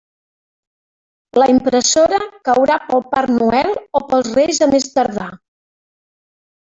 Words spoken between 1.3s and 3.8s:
La impressora caurà pel Pare Noel